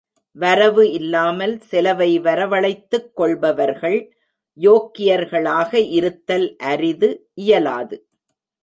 [0.35, 3.99] வரவு இல்லாமல் செலவை வரவழைத்துக் கொள்பவர்கள்
[4.59, 7.09] யோக்கியர்களாக இருத்தல் அரிது,
[7.33, 7.97] இயலாது.